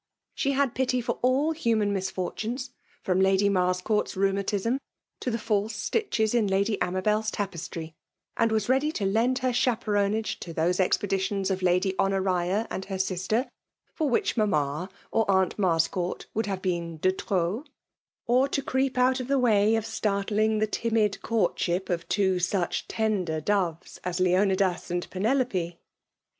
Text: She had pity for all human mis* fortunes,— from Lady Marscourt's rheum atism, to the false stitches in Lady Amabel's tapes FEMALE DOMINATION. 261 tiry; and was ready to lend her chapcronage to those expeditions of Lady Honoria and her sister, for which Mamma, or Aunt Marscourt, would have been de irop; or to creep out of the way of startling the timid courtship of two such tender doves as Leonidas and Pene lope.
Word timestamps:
She 0.33 0.53
had 0.53 0.73
pity 0.73 0.99
for 0.99 1.19
all 1.21 1.51
human 1.51 1.93
mis* 1.93 2.09
fortunes,— 2.09 2.71
from 3.03 3.19
Lady 3.21 3.49
Marscourt's 3.49 4.15
rheum 4.17 4.37
atism, 4.43 4.79
to 5.19 5.29
the 5.29 5.37
false 5.37 5.75
stitches 5.75 6.33
in 6.33 6.47
Lady 6.47 6.79
Amabel's 6.81 7.29
tapes 7.29 7.67
FEMALE 7.67 7.93
DOMINATION. 8.35 8.49
261 8.49 8.49
tiry; 8.49 8.49
and 8.49 8.51
was 8.51 8.67
ready 8.67 8.91
to 8.91 9.05
lend 9.05 9.37
her 9.45 9.53
chapcronage 9.53 10.39
to 10.39 10.53
those 10.53 10.79
expeditions 10.79 11.51
of 11.51 11.61
Lady 11.61 11.93
Honoria 11.99 12.67
and 12.71 12.85
her 12.85 12.97
sister, 12.97 13.47
for 13.93 14.09
which 14.09 14.35
Mamma, 14.35 14.89
or 15.11 15.29
Aunt 15.29 15.55
Marscourt, 15.57 16.25
would 16.33 16.47
have 16.47 16.63
been 16.63 16.97
de 16.97 17.11
irop; 17.11 17.67
or 18.25 18.47
to 18.47 18.63
creep 18.63 18.97
out 18.97 19.19
of 19.19 19.27
the 19.27 19.37
way 19.37 19.75
of 19.75 19.85
startling 19.85 20.57
the 20.57 20.65
timid 20.65 21.21
courtship 21.21 21.91
of 21.91 22.09
two 22.09 22.39
such 22.39 22.87
tender 22.87 23.39
doves 23.39 23.99
as 24.03 24.19
Leonidas 24.19 24.89
and 24.89 25.07
Pene 25.11 25.37
lope. 25.37 25.75